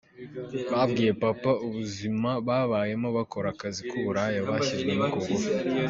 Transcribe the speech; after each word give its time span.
Babwiye 0.71 1.11
Papa 1.23 1.51
ubuzima 1.65 2.29
babayemo 2.47 3.09
bakora 3.17 3.47
akazi 3.53 3.81
k'uburaya 3.89 4.39
bashyizwemo 4.49 5.05
ku 5.13 5.19
ngufu. 5.29 5.49